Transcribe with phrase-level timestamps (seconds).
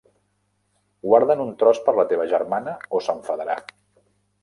[1.09, 3.63] Guarda'n un tros per la teva germana o s'enfadarà.